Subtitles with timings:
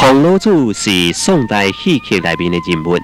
[0.00, 2.96] 孔老祖是宋代戏曲内面的人物，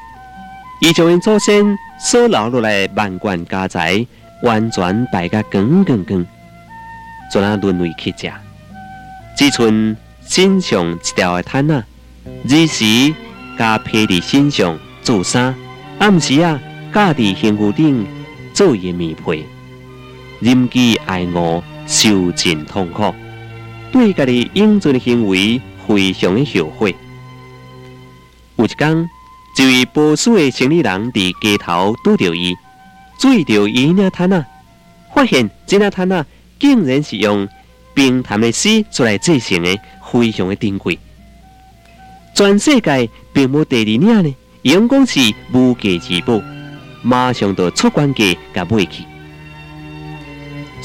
[0.80, 1.62] 伊将因祖先
[2.00, 4.05] 所留落来万贯家财
[4.42, 6.27] 完全败甲光光光，
[7.30, 8.32] 怎啊沦为乞丐？
[9.36, 9.95] 只剩
[10.27, 11.84] 身上一条的毯啊，
[12.48, 13.14] 日时
[13.58, 15.55] 加披伫身上做衫，
[15.98, 16.58] 暗时啊
[16.94, 18.06] 架伫身躯顶
[18.55, 19.44] 做伊棉被，
[20.41, 23.14] 忍饥挨饿，受尽痛苦，
[23.92, 25.60] 对家己应尽的行为。
[25.87, 26.95] 非常的后悔。
[28.56, 29.09] 有一天，
[29.59, 32.55] 一位保守的生意人伫街头拄着伊，
[33.19, 34.45] 注意到伊那摊啊，
[35.15, 36.25] 发现这那摊啊，
[36.59, 37.47] 竟然是用
[37.95, 39.78] 冰潭的丝出来制成的，
[40.11, 40.98] 非常的珍贵。
[42.34, 45.21] 全世界并无第二领呢，用讲是
[45.53, 46.43] 无价之宝，
[47.03, 49.05] 马上就出关价甲买去。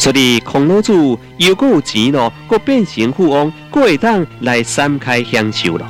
[0.02, 5.86] 所以，孔老祖又果有钱咯，阁变成富翁，阁会当来三开享受咯。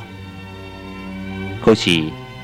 [1.64, 2.02] 可是，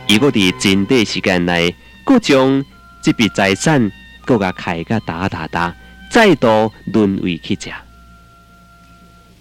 [0.08, 1.75] 如果伫真短时间内，
[2.06, 2.64] 阁将
[3.02, 3.92] 这笔财产
[4.25, 5.75] 阁甲开个打打打，
[6.10, 7.70] 再度沦为乞食。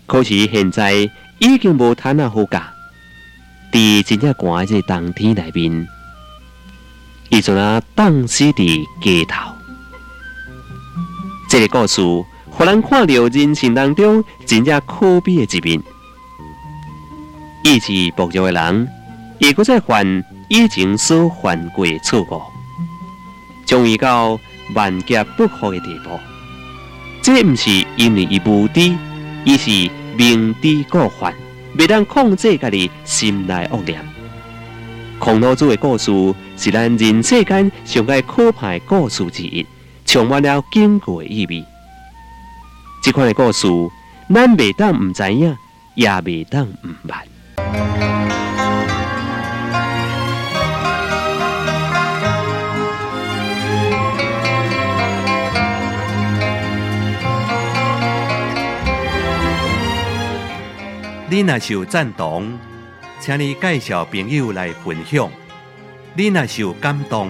[0.05, 2.73] 可是现在已经无摊啊好价，
[3.71, 5.87] 伫真正寒这冬天内面，
[7.29, 9.56] 伊就那冻死伫街头。
[11.59, 11.99] 这个故事，
[12.51, 15.81] 互人看到人生当中真正可悲的一面。
[17.63, 18.87] 意志薄弱的人，
[19.39, 22.43] 也搁再犯以前所犯过的错误，
[23.65, 24.39] 终于到
[24.75, 26.11] 万劫不复的地步。
[27.23, 28.95] 这毋是因为伊无知，
[29.47, 31.33] 而是明知故犯，
[31.79, 33.99] 未当控制家己心内恶念。
[35.17, 36.11] 孔老祖的故事，
[36.55, 39.65] 是咱人世间上个可怕的故事之一。
[40.17, 41.63] 充满了经过的意味。
[43.03, 43.67] 这款的故事，
[44.33, 45.55] 咱未当唔知影，
[45.93, 47.21] 也未当唔捌。
[61.29, 62.57] 你若是有赞同，
[63.19, 65.29] 请你介绍朋友来分享；
[66.15, 67.29] 你若是有感动。